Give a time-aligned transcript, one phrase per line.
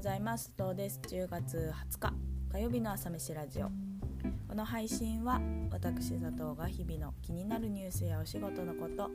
[0.00, 0.50] ございます。
[0.56, 0.98] どうです。
[1.08, 2.14] 10月20日
[2.50, 3.66] 火曜日の朝飯ラジオ。
[4.48, 9.10] この配信は私佐藤が日々の気になるニュースやお仕事のこと好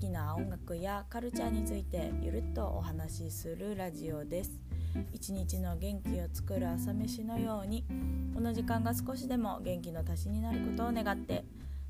[0.00, 4.52] きな音楽やカルチャーについてゆるっとお話しするラジオです。
[5.12, 7.84] 一日の元気を作る朝飯のように
[8.34, 11.44] この時間が少しでも元気の足しになることを願って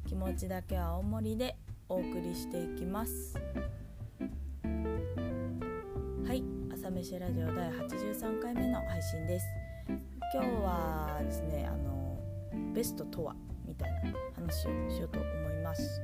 [0.09, 1.57] 気持ちだけは大盛りで
[1.89, 3.39] お送りしていきます。
[6.85, 9.47] 朝飯ラジオ第83回目の配信です
[10.35, 12.21] 今日はですねあの
[12.75, 13.35] ベストとは
[13.67, 16.03] みたいな話をしようと思います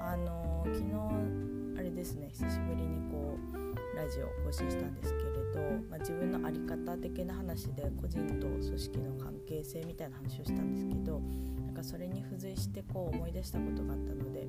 [0.00, 11.22] あの昨日あれですね久しぶりにこうラジオを更新したんですけれど、まあ、自分の在り方的な話で個人と組織の関係性みたいな話をしたんですけど
[11.64, 14.48] なんかそれに付随してこう思い出したことがあったので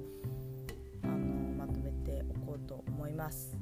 [1.03, 1.15] あの
[1.63, 3.58] まとめておこうと思います。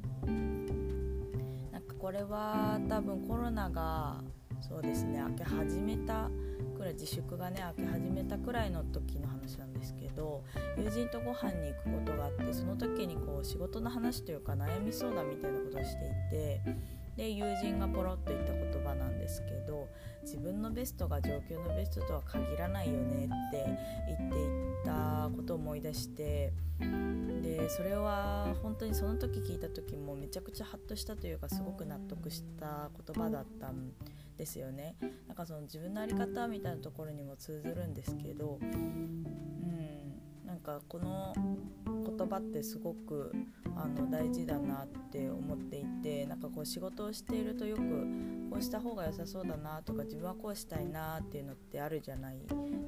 [2.08, 4.22] これは多分コロナが
[4.62, 6.30] そうですね明け始めた
[6.74, 10.42] くらい自粛がね明け始めたくらいの時の話なんですけど
[10.78, 16.62] 友人とご飯に行くことがあってその時にこう仕事の話というか悩み相談みたいなことをしていて
[17.18, 19.88] で友人がポロッと言った言葉なんですけど
[20.22, 23.66] 自分のベストが状況のベストとは限らないよねって
[24.06, 26.52] 言っていったことを思い出して
[27.42, 33.90] でそれは本当にその時聞いた時もめちゃくちゃハッとしたというかすごく納得した言葉だったん
[34.36, 34.94] ですよね。
[35.26, 39.24] なんかその自分の在り方みたいなところにも通ずるんですけど、うん、
[40.46, 41.34] なんかこの
[42.16, 43.34] 言葉ってすごく
[43.80, 47.82] あの大事だなって思っていてなんかこう仕事をしているとよく
[48.50, 52.40] こうした方が良さそうだなとか自分はこうしたいなっていうのってあるじゃない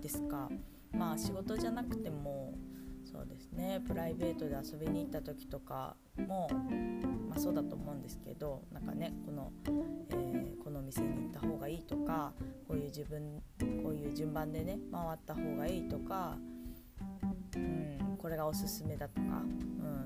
[0.03, 0.49] ですか。
[0.93, 2.55] まあ仕事じゃなくても
[3.05, 6.49] そうですねプライベートで遊びに行った時とかも、
[7.29, 9.53] まあ、そうだと思うんですけどなんかねこの、
[10.11, 12.33] えー、この店に行った方がいいとか
[12.69, 13.43] こういう自分
[13.83, 16.37] こういう順番でね回った方がいいとか、
[17.57, 19.27] うん、これがおすすめだとか、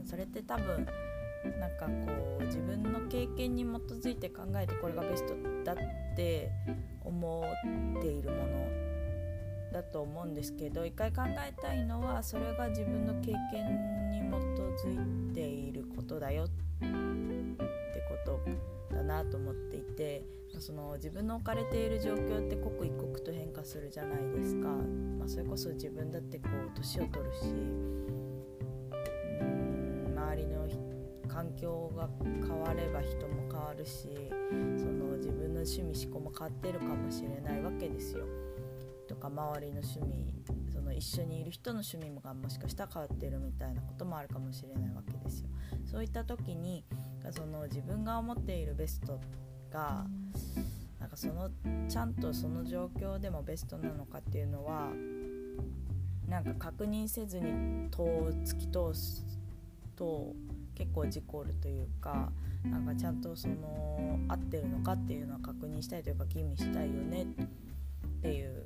[0.01, 0.87] うん、それって多分
[1.59, 5.35] なんかこう自分の経験に基づいて考えてこれがベスト
[5.65, 5.77] だっ
[6.17, 6.51] て
[7.05, 7.45] 思
[7.99, 8.85] っているもの
[9.73, 16.87] だと思うんですけど一回考えたいのはそれが自分の経験に基づいていることだよって
[18.09, 18.41] こ
[18.89, 20.23] とだなと思っていて
[20.61, 27.47] その自分の置かれている状況って刻一刻と変化するじゃないですか、まあ、それこそ自分だってこう年を取るし
[29.41, 30.69] うん周りの
[31.29, 34.09] 環境が変われば人も変わるし
[34.79, 38.25] その自分の趣味思考も変わってるかもしれないわけですよ。
[39.07, 40.35] とか周りの趣味
[40.73, 45.49] その一緒にいる人の趣味がもしかしたら変わってるみたいなこともあるかもしれないわけですよ。
[45.85, 46.85] そういった時に
[47.31, 49.21] その自分が思っているベスト
[49.75, 50.07] が
[51.01, 51.51] なんかその
[51.89, 54.91] ちゃんとその状況でもベストなのかっていうのは
[56.29, 59.27] なんか確認せずに突き通す
[59.97, 60.33] と
[60.75, 62.31] 結構事故るというか
[62.65, 67.27] なんかちゃんとその合ってるのかっていうのは確認したいというか吟味したいよねっ
[68.23, 68.65] ていう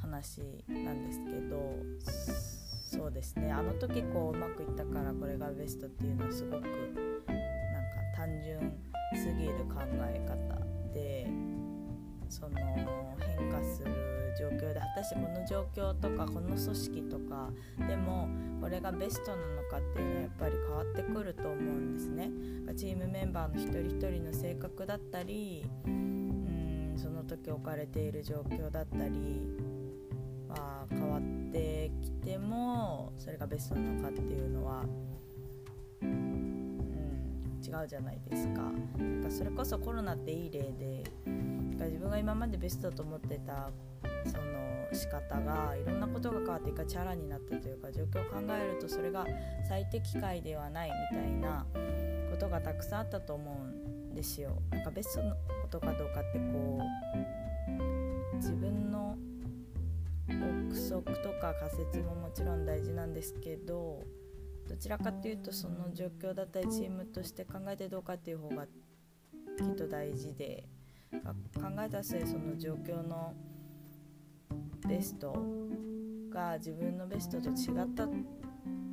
[0.00, 1.76] 話なんですけど
[2.90, 3.52] そうですね。
[3.52, 6.70] あの時こううまくいったからこれがベストっていうのはすごくなんか
[8.16, 8.72] 単純
[9.14, 10.37] すぎる考え方
[10.98, 11.26] で
[12.28, 17.50] その変化する状況で果たしてこの状況とかこの組織とか
[17.88, 18.28] でも
[18.60, 22.30] これがベストなのかっていうのはやっぱり変わってくると思うんですね。
[22.76, 29.68] チームメンバーの一人一人の性格だったりうんその時置かれている状況だったり
[30.48, 34.84] まあ、変わってきてもそれがベストなのかっていうのは、
[37.68, 38.62] 違うじゃないですか。
[38.62, 41.04] なんかそれこそコロナっていい例で
[41.78, 43.70] 自分が今までベストだと思ってた
[44.24, 49.26] その仕方がいろんなことが変わっていかチャラになったというか状況を考えるとそれが
[49.68, 51.66] 最適解ではないみたいな
[52.30, 54.62] ことがたくさんあったと思うんですよ。
[54.70, 56.80] なんかベストのことかどうかってこ
[58.32, 59.16] う自分の
[60.28, 64.02] 憶測とか仮説ももちろん大事なんですけど
[64.68, 68.68] どちらかというとその状況だったりチームとして考えてどうかっていう方がき
[69.64, 70.64] っと大事で
[71.12, 73.32] 考えた末その状況の
[74.86, 75.34] ベスト
[76.30, 78.08] が自分のベストと違った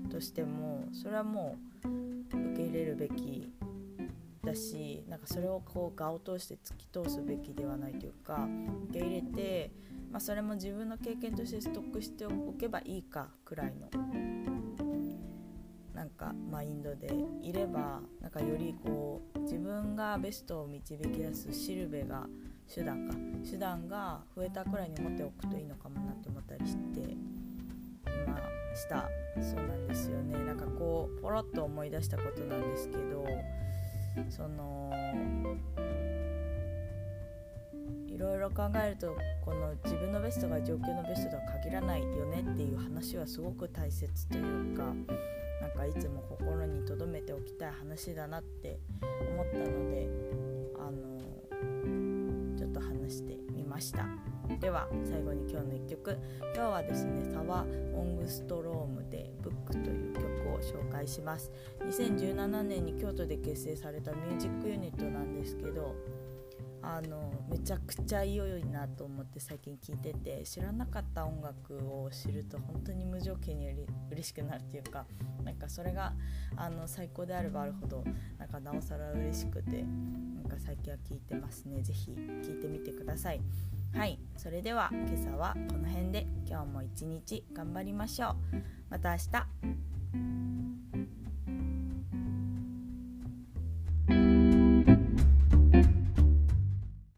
[0.09, 3.51] としてもそれはもう受け入れるべき
[4.43, 8.47] だしなんかそれをこう我を通して突き通すべきではないというか
[8.89, 9.71] 受け入れて
[10.15, 13.89] まあ、それも自分の経験としてストックしておけばいいかくらいの
[16.05, 17.11] なんかマインドで
[17.41, 22.27] いればなんかよりこう自分がベストを導き出すしるべが
[22.71, 23.15] 手段か
[23.49, 26.99] 手段が増えたくらいに持っておくといいのかもなって思ったりして
[28.23, 28.37] 今
[28.75, 29.09] した
[29.41, 30.37] そうなんですよね。
[30.45, 33.25] なんかこうポロッと思い出したことなんですけど
[34.29, 34.91] その
[38.07, 44.93] いろいろ考えるとこの自分のベストが状況のベストとは限らないよねっていう話はすごく大切というか
[45.61, 50.09] なんかいつも心に留めておきたい話だなって思ったので
[50.77, 54.05] あのちょっと話してみました。
[54.59, 56.17] では最後に今日の1曲。
[56.55, 61.51] 今日はですねサワ・オングストロームで「ブック」という曲を紹介します。
[61.81, 65.95] 2017年に京都で結成されたミュージックユニットなんですけど
[66.85, 73.67] あのめちゃくちゃ良いよなと思って最近聴いてて知らなかった音楽を知ると本当に無条件に
[74.11, 75.05] 嬉しくなるっていうか
[75.43, 76.13] なんかそれが
[76.55, 78.03] あの最高であればあるほど
[78.37, 81.81] なんかなおさら嬉しくてなんか最近は聴いてますね。
[81.81, 82.11] 是非
[82.43, 83.41] 聴いてみてください。
[83.93, 84.19] はい。
[84.37, 86.27] それでは今朝はこの辺で。
[86.47, 88.35] 今日も一日頑張りましょう。
[88.89, 90.74] また明日。